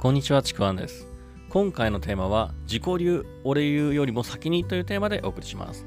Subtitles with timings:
[0.00, 1.06] こんにちは、ちくわんです。
[1.50, 5.84] 今回のテーマは、自己流、俺流よりも先にというテーマでお送りします。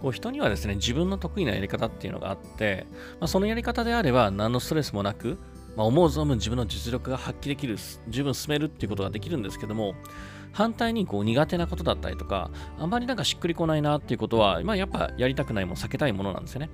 [0.00, 2.86] こう人にはですね、自分の得意なやり方っていうのがあって、
[3.18, 5.38] まあ、そのやり方であれば何のストレスもなく、
[5.76, 9.96] まあ、思う存分自分の実力が発揮できる、十分進めるっていうことができるんですけども、
[10.52, 16.70] 反対にこう苦手なことだったりとか、あんまりなんかしっくりこないなっていうことは、まあ、やっぱやりたくないも避けたいものなんですよね。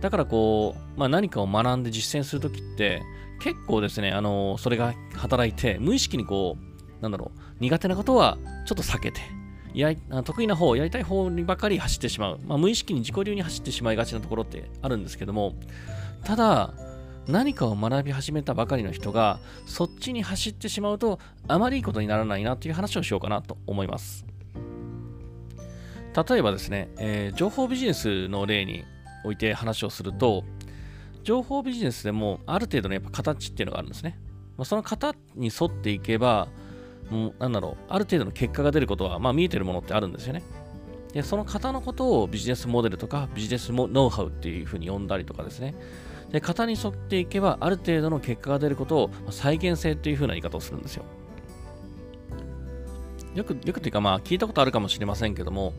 [0.00, 3.02] だからこう、まあ、何かを学んで実践するときって、
[3.40, 9.20] 結構ですね、あのそれが働いて、無意識にこう、なんだろう、苦手なことはちょっと避けて、
[9.74, 12.38] や得意な方、やりたい方にばかり走ってしまう。
[12.46, 15.54] まあ、無意識に自己流に走ってしまいがちなところってあるんですけども、
[16.24, 16.72] ただ、
[17.28, 21.18] 何かを学び始めたばかりの人が、そっちに走ってしまうと、
[21.48, 24.24] あまりいいことにならないなという話をしようかなと思います。
[26.28, 28.84] 例えばですね、えー、情報ビジネスの例に
[29.26, 30.44] おいて話をすると、
[31.24, 34.18] 情報ビジネスでもある程度のやっぱ形っていうのがあるんですね。
[34.56, 36.48] まあ、その型に沿っていけば、
[37.10, 40.42] もうなんだろう、ある程度の結果が出ることは、まあ、見えてるものってあるんですよね。
[41.12, 45.74] で、その型のことをビジネスモデルとかビジネスノウハウっていうふうに呼んだりとかですね。
[46.30, 51.04] で、型に沿っていけば、ある程度の結果が出ることを再現性っていうふうな言い方をするんですよ。
[53.34, 55.72] よく、よくというか、まあ、聞いたことあるかもしれませんけども、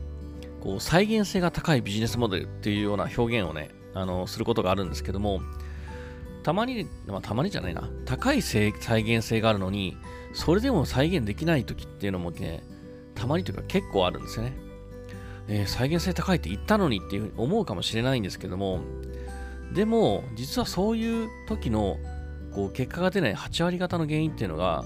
[0.60, 5.40] こう再現性が高いビジネスモデルっていうような表現をね、あのすることがあるんですけども、
[6.42, 9.96] たまに、まあ、たまにじゃないな、高い再現性があるのに、
[10.32, 12.62] それでも再現できない時っていうのもね、
[13.14, 14.52] たまにというか結構あるんですよね。
[15.48, 18.80] えー、再現性高いって言ったのにっていうふうに思うかもしれないんですけども、
[19.72, 21.98] でも、実はそういう時の
[22.52, 24.84] こう結果が出ない8割方の原因っていうのが、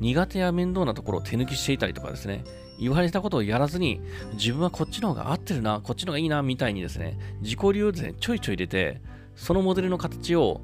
[0.00, 2.44] 苦手や面倒なところを手抜きしていたりとかですね、
[2.78, 4.00] 言われたことをやらずに、
[4.34, 9.00] 自分はこっちの方が合ってるな、こっちの方がいいな、みたいにですね、自己流をですね、ちょいちょい入れて、
[9.34, 10.60] そのモデルの形を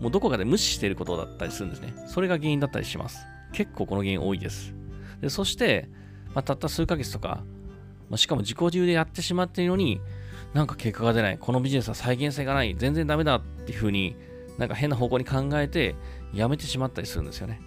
[0.00, 1.94] もうどこかで無視していることだったりするんですね。
[2.06, 3.26] それが原因だったりします。
[3.52, 4.74] 結構この原因多いです。
[5.20, 5.88] でそして、
[6.34, 7.42] まあ、たった数ヶ月とか、
[8.10, 10.00] まあ、しかも自己流でやってしまっているのに、
[10.52, 14.16] なんか結果が出ない、このビジネスは再現性がない、全然ダメだっていうふうに、
[14.58, 15.94] なんか変な方向に考えて、
[16.34, 17.60] やめてしまったりするんですよね。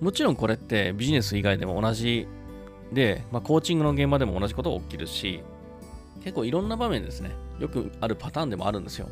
[0.00, 2.26] もちろんこれってビジネス以外でも同じ
[2.92, 5.42] で、まあ、コーチングの現場でも同じことが起きるし、
[6.24, 9.08] 結構いろんな場面ですね、よくあるパターンでもあるんですよ。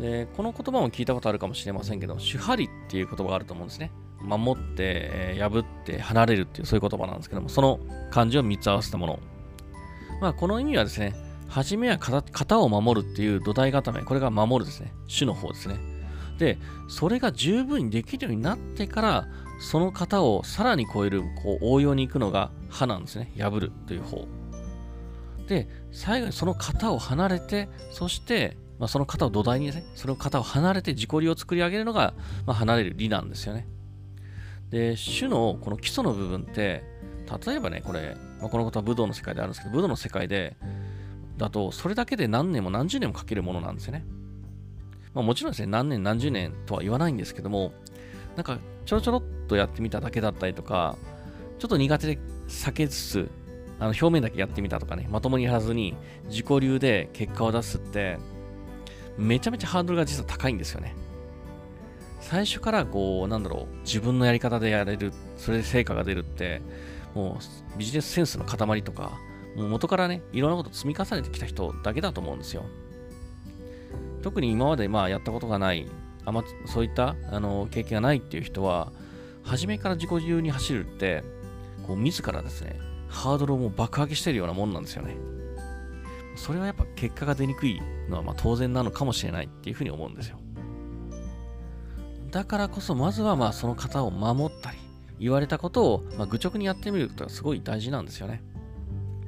[0.00, 3.92] で、この言葉も聞いたことあるかもしれませんけど、手張りっていう言葉があると思うんですね。
[4.22, 9.20] 守って、破って、離れるっていうそういう言葉なんですけども、その漢字を3つ合わせたもの。
[10.20, 11.14] まあ、この意味はですね、
[11.48, 15.78] 初めは型を守るっていう土台固め、これが守るですね、主の方ですね。
[16.38, 19.28] で、それが十分にできるようになってから、
[19.60, 23.30] その型をさらに超えるこう応用に行くのが歯なんですね。
[23.38, 24.26] 破るという方。
[25.46, 32.14] で、最後にその型を離れて、そして、まあ、その型を土台にですね、その型を離れて自己流を作り上げるのが、
[32.46, 33.66] まあ、離れる理なんですよね。
[34.70, 36.82] で、種のこの基礎の部分って、
[37.46, 40.56] 例えばね、これ、まあ、このことは武道の世界であるんですけど、武道の世界で、
[41.36, 44.04] だと、それだけで何年も何十年もかけるものなんですよね。
[45.12, 47.74] まあ、もちろんですね、何年何十年とは言わないんですけども、
[48.40, 50.96] なんかちょろちょろっとやってみただけだったりとか、
[51.58, 52.18] ちょっと苦手で
[52.48, 53.30] 避けつつ、
[53.78, 55.94] あの表面だけやってみたとかね、まともにやらずに
[56.28, 58.18] 自己流で結果を出すって、
[59.18, 60.96] めちゃめちゃハードルが実は高いんですよね。
[62.22, 66.62] 最初からこう、なんだろう、自分のやり方でやれる、それで成果が出るって、
[67.14, 67.38] も
[67.74, 69.18] うビジネスセンスの塊とか、
[69.54, 72.64] もう元からね、いろんなこと積み重ねてきた人だけだと思うんですよ。
[74.22, 75.86] 特に今までまあやったことがない
[76.30, 78.92] あまそういったあの経験がないっていう人は、
[79.42, 81.22] 初めから自己流に走るって、
[81.86, 85.16] こう自らですね、ハードルをもう爆上げしてるようなもんなんですよね。
[86.36, 90.38] それはやっぱ結果が出にくいのはま当然なのかもしれないっていうふうに思うんですよ。
[92.30, 94.78] だからこそ、まずはまあその方を守ったり、
[95.18, 98.42] 言われたことをま愚直にやってみることがすごい大事なんですよね。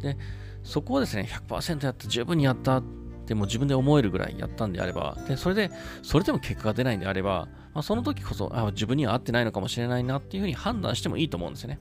[0.01, 0.17] で、
[0.62, 2.83] そこをですね、100%やって十分にやった
[3.27, 5.71] でも自分で思えるぐらいやったんであれば、で、それで、
[6.03, 11.79] それでも結果が出ないんであれば、まあ、その時こそ、あ、自分には合ってないのかもしれないなっていうふうに判断してもいいと思うんですよね。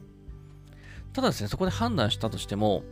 [1.14, 2.84] ただですね、そこで判断したとしても、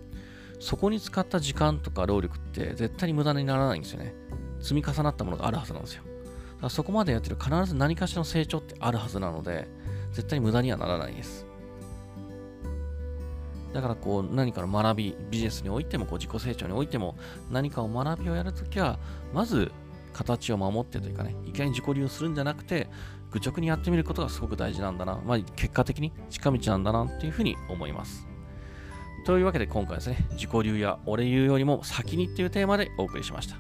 [0.60, 4.14] そこに使った時間とか労力って絶対に無駄にならないんですよね。
[4.60, 6.04] 積み重なったものがあるはずなんですよ。
[6.04, 6.18] だか
[6.64, 9.70] らそこまでやってる必ず何かしらの成長ってあるはずなので、
[10.12, 11.46] 絶対に無駄にはならないです。
[13.74, 17.16] だからこう何かの学び、ビジネスにおいてもこう自己成長においても
[17.52, 18.98] 何かを学びをやるときは、
[19.34, 19.72] まず
[20.14, 22.90] 形を守ってというかね、いきなり自己流するんじゃなくて、
[23.32, 25.20] 愚直にやってみることがすごく大事なんだな。
[25.24, 28.28] まあ、結果的に近道なんだなっていうふうに思います。
[29.26, 33.58] というわけで今回ですね、自己流や俺流よりも先にっていうテーマでお送りしました。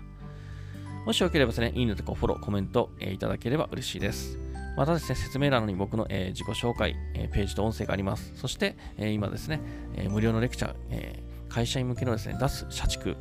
[1.05, 4.39] もしよければですね、いいねとかフォロー、コメント、え、いただければ嬉しいです。
[4.79, 8.31] またですね、説明欄に僕の、え、自己紹介、え、ページと音声があります。
[8.37, 9.59] そして、え、今ですね、
[9.93, 13.17] え無料のレクチャー、え会社員向けのですね、出す社畜、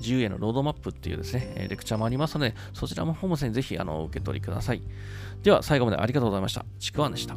[0.00, 4.82] 自由へのロードマップっていうですね、レクチャーもありますので、そちらもホームセンぜひあの受け取りください。
[5.42, 6.64] では、最後までありがとうございました。
[6.78, 7.34] ちくわんでした。